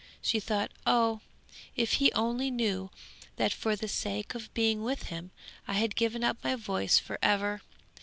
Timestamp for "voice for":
6.55-7.19